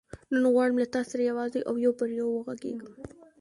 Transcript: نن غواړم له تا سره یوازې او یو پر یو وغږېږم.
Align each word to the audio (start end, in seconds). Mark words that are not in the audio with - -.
نن 0.33 0.43
غواړم 0.53 0.75
له 0.81 0.87
تا 0.93 1.01
سره 1.09 1.21
یوازې 1.29 1.59
او 1.69 1.75
یو 1.85 1.91
پر 1.99 2.09
یو 2.19 2.27
وغږېږم. 2.33 2.91